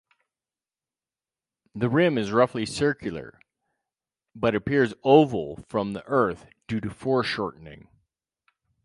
The 1.75 1.87
rim 1.89 2.17
is 2.17 2.31
roughly 2.31 2.65
circular, 2.65 3.39
but 4.33 4.55
appears 4.55 4.95
oval 5.03 5.63
from 5.69 5.93
the 5.93 6.03
Earth 6.07 6.47
due 6.67 6.81
to 6.81 6.89
foreshortening. 6.89 7.87